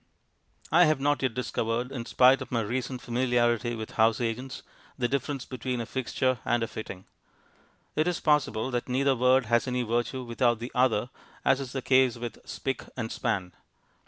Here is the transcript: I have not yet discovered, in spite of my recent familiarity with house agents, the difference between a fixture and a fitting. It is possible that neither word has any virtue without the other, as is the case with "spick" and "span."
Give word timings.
I 0.71 0.85
have 0.85 0.99
not 0.99 1.21
yet 1.21 1.35
discovered, 1.35 1.91
in 1.91 2.07
spite 2.07 2.41
of 2.41 2.51
my 2.51 2.61
recent 2.61 3.03
familiarity 3.03 3.75
with 3.75 3.91
house 4.01 4.19
agents, 4.19 4.63
the 4.97 5.07
difference 5.07 5.45
between 5.45 5.79
a 5.79 5.85
fixture 5.85 6.39
and 6.43 6.63
a 6.63 6.67
fitting. 6.67 7.05
It 7.95 8.07
is 8.07 8.19
possible 8.19 8.71
that 8.71 8.89
neither 8.89 9.15
word 9.15 9.45
has 9.45 9.67
any 9.67 9.83
virtue 9.83 10.23
without 10.23 10.57
the 10.57 10.71
other, 10.73 11.11
as 11.45 11.59
is 11.61 11.71
the 11.73 11.83
case 11.83 12.17
with 12.17 12.39
"spick" 12.49 12.81
and 12.97 13.11
"span." 13.11 13.53